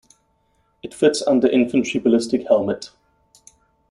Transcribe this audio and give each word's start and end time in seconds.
It 0.81 0.95
fits 0.95 1.21
under 1.27 1.47
infantry 1.47 1.99
ballistic 1.99 2.47
helmet. 2.47 2.89